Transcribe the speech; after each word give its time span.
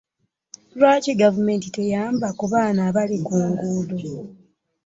Lwaki 0.77 1.11
gavumenti 1.21 1.67
teyamba 1.75 2.27
ku 2.39 2.45
baana 2.51 2.81
abali 2.89 3.17
ku 3.25 3.35
nguudo? 3.49 3.97